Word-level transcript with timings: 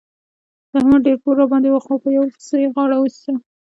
د 0.69 0.71
احمد 0.79 1.01
ډېر 1.05 1.17
پور 1.23 1.35
راباندې 1.39 1.69
وو 1.71 1.83
خو 1.85 1.93
په 2.03 2.09
یوه 2.15 2.27
پسه 2.33 2.55
يې 2.61 2.67
غاړه 2.75 2.97
وېسته. 2.99 3.31